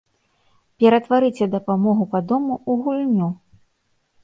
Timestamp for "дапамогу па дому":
1.57-2.53